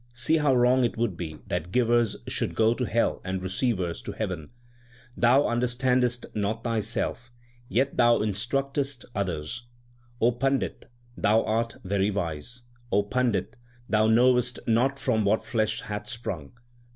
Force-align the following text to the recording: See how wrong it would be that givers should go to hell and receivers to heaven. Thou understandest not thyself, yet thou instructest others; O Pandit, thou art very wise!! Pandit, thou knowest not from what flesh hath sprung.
See 0.15 0.37
how 0.37 0.55
wrong 0.55 0.83
it 0.83 0.97
would 0.97 1.15
be 1.15 1.37
that 1.45 1.71
givers 1.71 2.17
should 2.27 2.55
go 2.55 2.73
to 2.73 2.85
hell 2.85 3.21
and 3.23 3.39
receivers 3.43 4.01
to 4.01 4.13
heaven. 4.13 4.49
Thou 5.15 5.45
understandest 5.47 6.25
not 6.33 6.63
thyself, 6.63 7.31
yet 7.69 7.97
thou 7.97 8.17
instructest 8.17 9.05
others; 9.13 9.67
O 10.19 10.31
Pandit, 10.31 10.87
thou 11.15 11.43
art 11.45 11.75
very 11.83 12.09
wise!! 12.09 12.63
Pandit, 13.11 13.57
thou 13.87 14.07
knowest 14.07 14.57
not 14.65 14.97
from 14.97 15.23
what 15.23 15.43
flesh 15.43 15.81
hath 15.81 16.07
sprung. 16.09 16.53